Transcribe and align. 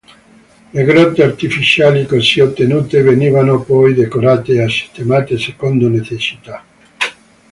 Le 0.71 0.83
grotte 0.83 1.21
artificiali 1.21 2.07
così 2.07 2.39
ottenute 2.39 3.03
venivano 3.03 3.61
poi 3.61 3.93
decorate 3.93 4.53
e 4.63 4.67
sistemate 4.67 5.37
secondo 5.37 5.87
necessità. 5.89 6.63